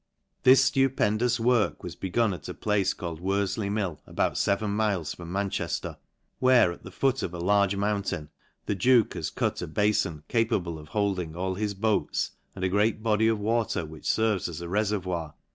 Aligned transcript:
This 0.41 0.71
ftupendous 0.71 1.39
work 1.39 1.83
was 1.83 1.95
begun 1.95 2.33
at 2.33 2.49
a 2.49 2.55
place 2.55 2.91
called 2.91 3.21
IVorJley 3.21 3.71
Mill, 3.71 4.01
about 4.07 4.43
{even 4.47 4.71
miles 4.71 5.13
from 5.13 5.31
Manchejier; 5.31 5.97
where, 6.39 6.71
at 6.71 6.81
the 6.81 6.89
foot 6.89 7.21
of 7.21 7.35
a 7.35 7.39
large 7.39 7.75
mountain, 7.75 8.31
the 8.65 8.73
duke 8.73 9.13
has 9.13 9.29
cut 9.29 9.61
a 9.61 9.67
bafon 9.67 10.23
capable 10.27 10.79
of 10.79 10.87
holding 10.87 11.35
all 11.35 11.53
his 11.53 11.75
boats, 11.75 12.31
and 12.55 12.63
a 12.63 12.67
great 12.67 13.03
body 13.03 13.27
of 13.27 13.39
water, 13.39 13.85
which 13.85 14.07
ferves 14.07 14.49
as 14.49 14.59
a 14.59 14.67
refer 14.67 14.97
voir, 14.97 15.23
or 15.23 15.33